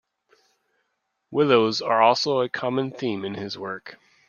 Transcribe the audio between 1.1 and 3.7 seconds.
Willows are also a common theme in his